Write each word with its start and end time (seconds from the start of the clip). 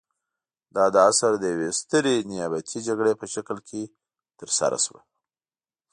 دا 0.75 0.85
د 0.93 0.95
عصر 1.09 1.33
د 1.39 1.43
یوې 1.53 1.69
سترې 1.79 2.15
نیابتي 2.29 2.79
جګړې 2.87 3.13
په 3.21 3.25
شکل 3.33 3.57
کې 3.67 3.81
ترسره 4.39 4.77
شوه. 4.85 5.01